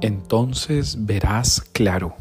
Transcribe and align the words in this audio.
Entonces 0.00 1.06
verás 1.06 1.60
claro. 1.72 2.14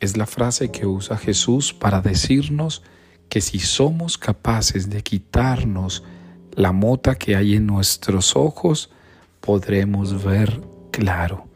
Es 0.00 0.16
la 0.16 0.26
frase 0.26 0.70
que 0.70 0.86
usa 0.86 1.18
Jesús 1.18 1.74
para 1.74 2.00
decirnos 2.00 2.82
que 3.28 3.40
si 3.40 3.58
somos 3.58 4.16
capaces 4.16 4.88
de 4.88 5.02
quitarnos 5.02 6.02
la 6.54 6.72
mota 6.72 7.14
que 7.14 7.36
hay 7.36 7.56
en 7.56 7.66
nuestros 7.66 8.36
ojos, 8.36 8.90
podremos 9.40 10.24
ver 10.24 10.60
claro. 10.90 11.46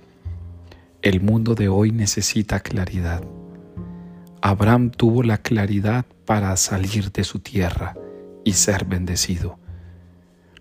El 1.01 1.21
mundo 1.21 1.55
de 1.55 1.69
hoy 1.69 1.93
necesita 1.93 2.61
claridad. 2.61 3.23
Abraham 4.43 4.91
tuvo 4.91 5.23
la 5.23 5.39
claridad 5.39 6.05
para 6.27 6.57
salir 6.57 7.11
de 7.11 7.25
su 7.25 7.39
tierra 7.39 7.97
y 8.45 8.53
ser 8.53 8.85
bendecido. 8.85 9.59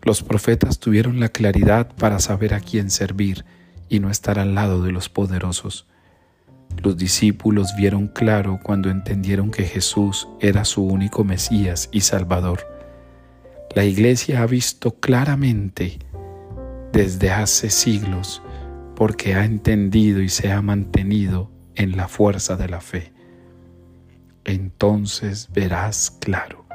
Los 0.02 0.24
profetas 0.24 0.80
tuvieron 0.80 1.20
la 1.20 1.30
claridad 1.30 1.94
para 1.96 2.20
saber 2.20 2.54
a 2.54 2.62
quién 2.62 2.90
servir 2.90 3.44
no 4.00 4.10
estar 4.10 4.40
al 4.40 4.56
lado 4.56 4.84
de 4.84 4.92
los 4.92 5.10
poderosos. 5.10 5.88
Los 6.82 6.98
discípulos 6.98 7.76
vieron 7.78 8.08
claro 8.08 8.60
cuando 8.62 8.90
entendieron 8.90 9.52
que 9.52 9.64
Jesús 9.64 10.28
era 10.40 10.66
su 10.66 10.84
único 10.84 11.24
Mesías 11.24 11.90
y 11.92 12.02
Salvador. 12.02 12.68
La 13.76 13.86
iglesia 13.86 14.42
ha 14.42 14.46
visto 14.46 15.00
claramente 15.00 16.00
desde 16.92 17.32
hace 17.32 17.70
siglos 17.70 18.42
porque 18.96 19.36
ha 19.36 19.44
entendido 19.44 20.22
y 20.22 20.30
se 20.30 20.52
ha 20.52 20.62
mantenido 20.62 21.52
en 21.76 21.98
la 21.98 22.08
fuerza 22.08 22.56
de 22.56 22.70
la 22.70 22.82
fe. 22.82 23.14
Entonces 24.46 25.50
verás 25.52 26.12
claro. 26.22 26.66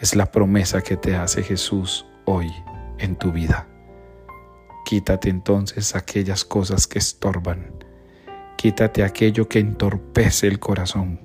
Es 0.00 0.16
la 0.16 0.26
promesa 0.26 0.80
que 0.80 0.96
te 0.96 1.16
hace 1.16 1.42
Jesús 1.42 2.06
hoy 2.24 2.50
en 2.98 3.16
tu 3.16 3.32
vida. 3.32 3.68
Quítate 4.84 5.28
entonces 5.30 5.94
aquellas 5.94 6.44
cosas 6.44 6.86
que 6.86 6.98
estorban 6.98 7.84
Quítate 8.64 9.04
aquello 9.04 9.46
que 9.46 9.58
entorpece 9.58 10.46
el 10.46 10.58
corazón. 10.58 11.20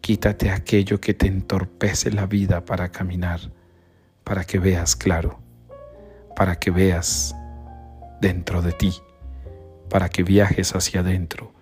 Quítate 0.00 0.50
aquello 0.50 1.00
que 1.00 1.12
te 1.12 1.26
entorpece 1.26 2.12
la 2.12 2.26
vida 2.26 2.64
para 2.64 2.90
caminar, 2.90 3.40
para 4.22 4.44
que 4.44 4.60
veas 4.60 4.94
claro, 4.94 5.40
para 6.36 6.60
que 6.60 6.70
veas 6.70 7.34
dentro 8.20 8.62
de 8.62 8.70
ti, 8.70 8.92
para 9.90 10.08
que 10.08 10.22
viajes 10.22 10.76
hacia 10.76 11.00
adentro 11.00 11.52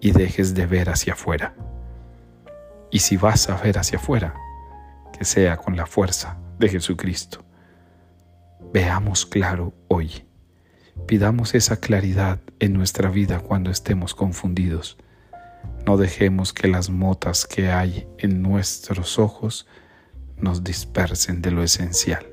y 0.00 0.10
dejes 0.10 0.54
de 0.54 0.66
ver 0.66 0.90
hacia 0.90 1.12
afuera. 1.12 1.54
Y 2.90 2.98
si 2.98 3.16
vas 3.16 3.48
a 3.48 3.56
ver 3.58 3.78
hacia 3.78 3.98
afuera, 3.98 4.34
que 5.16 5.24
sea 5.24 5.56
con 5.56 5.76
la 5.76 5.86
fuerza 5.86 6.36
de 6.58 6.68
Jesucristo. 6.68 7.44
Veamos 8.72 9.26
claro 9.26 9.74
hoy. 9.88 10.24
Pidamos 11.06 11.54
esa 11.54 11.78
claridad 11.78 12.40
en 12.58 12.72
nuestra 12.72 13.10
vida 13.10 13.40
cuando 13.40 13.70
estemos 13.70 14.14
confundidos. 14.14 14.96
No 15.86 15.96
dejemos 15.96 16.52
que 16.52 16.68
las 16.68 16.90
motas 16.90 17.46
que 17.46 17.70
hay 17.70 18.08
en 18.18 18.42
nuestros 18.42 19.18
ojos 19.18 19.66
nos 20.36 20.64
dispersen 20.64 21.42
de 21.42 21.50
lo 21.50 21.62
esencial. 21.62 22.26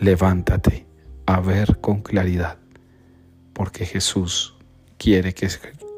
Levántate 0.00 0.86
a 1.26 1.40
ver 1.40 1.80
con 1.80 2.02
claridad, 2.02 2.58
porque 3.52 3.84
Jesús 3.84 4.56
quiere 4.96 5.34
que 5.34 5.48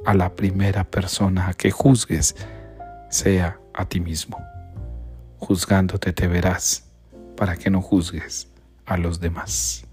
a 0.05 0.15
la 0.15 0.35
primera 0.35 0.85
persona 0.85 1.55
que 1.55 1.71
juzgues 1.71 2.35
sea 3.11 3.61
a 3.75 3.85
ti 3.85 4.01
mismo. 4.01 4.39
Juzgándote 5.39 6.13
te 6.13 6.27
verás 6.27 6.91
para 7.37 7.57
que 7.57 7.71
no 7.71 7.81
juzgues 7.81 8.50
a 8.91 8.97
los 8.97 9.21
demás. 9.21 9.87